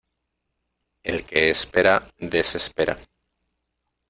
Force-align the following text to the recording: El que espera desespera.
El 1.03 1.25
que 1.25 1.51
espera 1.51 2.01
desespera. 2.17 2.97